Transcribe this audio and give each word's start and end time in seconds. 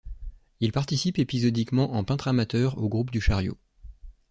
Il 0.61 0.71
participe 0.71 1.19
épisodiquement 1.19 1.93
en 1.93 2.03
peintre 2.03 2.27
amateur 2.27 2.79
au 2.79 2.89
groupe 2.89 3.11
du 3.11 3.21
Chariot. 3.21 3.59